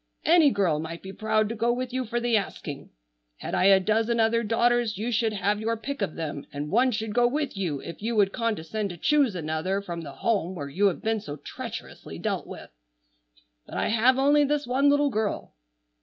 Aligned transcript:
Any 0.25 0.49
girl 0.49 0.79
might 0.79 1.03
be 1.03 1.13
proud 1.13 1.47
to 1.49 1.55
go 1.55 1.71
with 1.71 1.93
you 1.93 2.05
for 2.05 2.19
the 2.19 2.35
asking. 2.35 2.89
Had 3.37 3.53
I 3.53 3.65
a 3.65 3.79
dozen 3.79 4.19
other 4.19 4.41
daughters 4.41 4.97
you 4.97 5.11
should 5.11 5.33
have 5.33 5.59
your 5.61 5.77
pick 5.77 6.01
of 6.01 6.15
them, 6.15 6.47
and 6.51 6.71
one 6.71 6.89
should 6.89 7.13
go 7.13 7.27
with 7.27 7.55
you, 7.55 7.79
if 7.81 8.01
you 8.01 8.15
would 8.15 8.33
condescend 8.33 8.89
to 8.89 8.97
choose 8.97 9.35
another 9.35 9.79
from 9.79 10.01
the 10.01 10.13
home 10.13 10.55
where 10.55 10.69
you 10.69 10.87
have 10.87 11.03
been 11.03 11.19
so 11.19 11.35
treacherously 11.35 12.17
dealt 12.17 12.47
with. 12.47 12.71
But 13.67 13.75
I 13.77 13.89
have 13.89 14.17
only 14.17 14.43
this 14.43 14.65
one 14.65 14.89
little 14.89 15.11
girl. 15.11 15.53